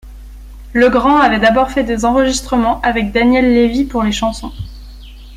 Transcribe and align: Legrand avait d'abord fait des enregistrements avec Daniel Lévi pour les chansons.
Legrand 0.73 1.17
avait 1.17 1.37
d'abord 1.39 1.69
fait 1.69 1.83
des 1.83 2.05
enregistrements 2.05 2.81
avec 2.81 3.11
Daniel 3.11 3.53
Lévi 3.53 3.85
pour 3.85 4.01
les 4.01 4.11
chansons. 4.11 4.51